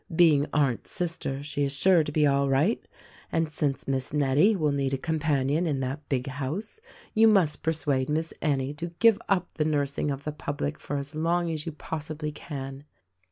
Being 0.15 0.47
Arndt's 0.51 0.89
sister, 0.89 1.43
she 1.43 1.63
is 1.63 1.77
sure 1.77 2.03
to 2.03 2.11
be 2.11 2.25
all 2.25 2.49
right; 2.49 2.83
and 3.31 3.51
since 3.51 3.87
Miss 3.87 4.11
Nettie 4.11 4.55
will 4.55 4.71
need 4.71 4.95
a 4.95 4.97
companion 4.97 5.67
in 5.67 5.79
that 5.81 6.09
big 6.09 6.25
house 6.25 6.79
you 7.13 7.27
must 7.27 7.61
persuade 7.61 8.09
Miss 8.09 8.33
Annie 8.41 8.73
to 8.73 8.87
give 8.97 9.21
up 9.29 9.53
the 9.53 9.63
nursing 9.63 10.09
of 10.09 10.23
the 10.23 10.31
public 10.31 10.79
for 10.79 10.97
as 10.97 11.13
long 11.13 11.51
as 11.51 11.67
you 11.67 11.71
possibly 11.71 12.31
can. 12.31 12.83